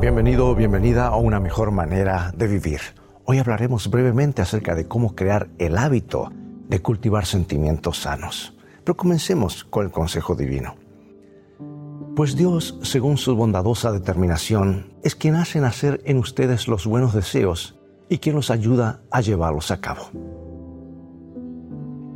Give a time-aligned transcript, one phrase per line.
[0.00, 2.80] Bienvenido bienvenida a una mejor manera de vivir.
[3.26, 6.32] Hoy hablaremos brevemente acerca de cómo crear el hábito
[6.70, 8.56] de cultivar sentimientos sanos.
[8.82, 10.76] Pero comencemos con el consejo divino.
[12.16, 17.78] Pues Dios, según su bondadosa determinación, es quien hace nacer en ustedes los buenos deseos
[18.08, 20.04] y quien los ayuda a llevarlos a cabo.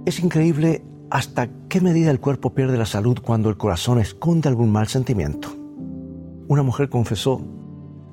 [0.06, 4.73] Es increíble hasta qué medida el cuerpo pierde la salud cuando el corazón esconde algún
[4.73, 5.51] mal sentimiento.
[6.48, 7.42] Una mujer confesó,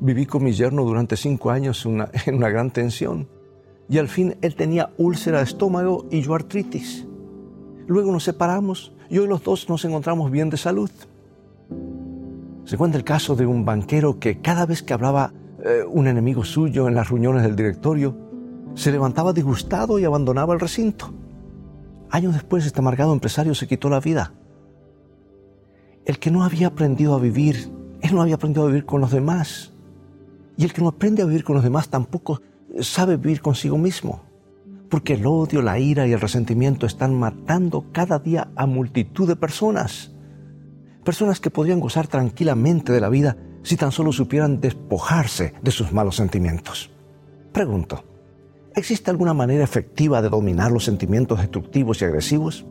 [0.01, 1.85] viví con mi yerno durante cinco años
[2.25, 3.27] en una gran tensión
[3.87, 7.05] y al fin él tenía úlcera de estómago y yo artritis.
[7.87, 10.89] Luego nos separamos y hoy los dos nos encontramos bien de salud.
[12.63, 15.33] Se cuenta el caso de un banquero que cada vez que hablaba
[15.63, 18.15] eh, un enemigo suyo en las reuniones del directorio,
[18.75, 21.13] se levantaba disgustado y abandonaba el recinto.
[22.09, 24.33] Años después, este amargado empresario se quitó la vida.
[26.05, 27.69] El que no había aprendido a vivir,
[28.01, 29.73] él no había aprendido a vivir con los demás.
[30.61, 32.39] Y el que no aprende a vivir con los demás tampoco
[32.81, 34.21] sabe vivir consigo mismo.
[34.91, 39.35] Porque el odio, la ira y el resentimiento están matando cada día a multitud de
[39.35, 40.11] personas.
[41.03, 45.91] Personas que podrían gozar tranquilamente de la vida si tan solo supieran despojarse de sus
[45.91, 46.91] malos sentimientos.
[47.51, 48.03] Pregunto,
[48.75, 52.67] ¿existe alguna manera efectiva de dominar los sentimientos destructivos y agresivos?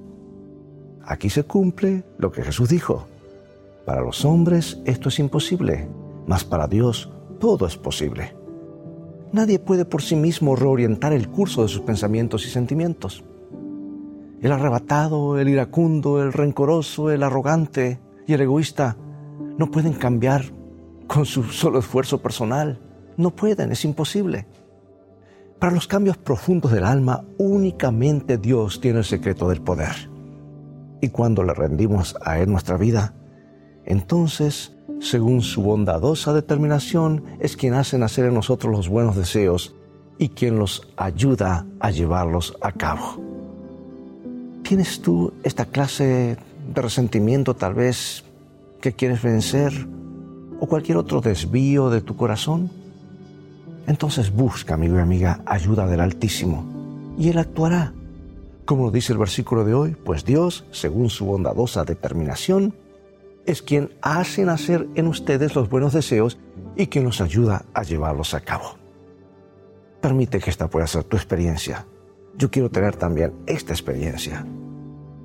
[1.04, 3.08] Aquí se cumple lo que Jesús dijo.
[3.84, 5.88] Para los hombres esto es imposible,
[6.28, 8.36] mas para Dios todo es posible.
[9.32, 13.24] Nadie puede por sí mismo reorientar el curso de sus pensamientos y sentimientos.
[14.40, 18.96] El arrebatado, el iracundo, el rencoroso, el arrogante, y el egoísta
[19.58, 20.44] no pueden cambiar
[21.08, 22.78] con su solo esfuerzo personal.
[23.16, 24.46] No pueden, es imposible.
[25.58, 30.10] Para los cambios profundos del alma, únicamente Dios tiene el secreto del poder.
[31.00, 33.14] Y cuando le rendimos a Él nuestra vida,
[33.84, 39.74] entonces, según su bondadosa determinación, es quien hace nacer en nosotros los buenos deseos
[40.18, 43.22] y quien los ayuda a llevarlos a cabo.
[44.62, 46.36] ¿Tienes tú esta clase
[46.74, 48.24] de resentimiento tal vez
[48.80, 49.72] que quieres vencer
[50.60, 52.70] o cualquier otro desvío de tu corazón,
[53.86, 56.64] entonces busca, amigo y amiga, ayuda del Altísimo
[57.18, 57.92] y Él actuará.
[58.64, 62.74] Como lo dice el versículo de hoy, pues Dios, según su bondadosa determinación,
[63.50, 66.38] es quien hace nacer en ustedes los buenos deseos
[66.76, 68.78] y quien los ayuda a llevarlos a cabo.
[70.00, 71.84] Permite que esta pueda ser tu experiencia.
[72.36, 74.46] Yo quiero tener también esta experiencia.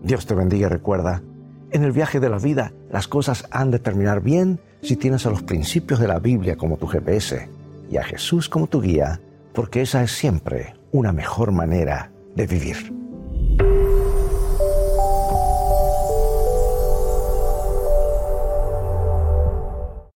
[0.02, 1.22] Dios te bendiga y recuerda,
[1.72, 5.30] en el viaje de la vida, las cosas han de terminar bien si tienes a
[5.30, 7.48] los principios de la Biblia como tu GPS
[7.92, 9.22] y a Jesús como tu guía,
[9.54, 13.05] porque esa es siempre una mejor manera de vivir.